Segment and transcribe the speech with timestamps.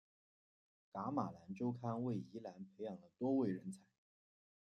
[0.93, 3.77] 噶玛兰周刊为宜兰培养了多位人才。